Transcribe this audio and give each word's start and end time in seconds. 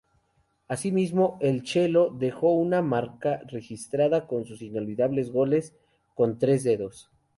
Asimismo, 0.67 1.37
el 1.41 1.61
Chelo 1.61 2.09
dejó 2.09 2.51
una 2.53 2.81
marca 2.81 3.39
registrada 3.45 4.25
con 4.25 4.45
sus 4.45 4.63
inolvidables 4.63 5.29
goles 5.31 5.75
con 6.15 6.39
"tres 6.39 6.63
dedos". 6.63 7.11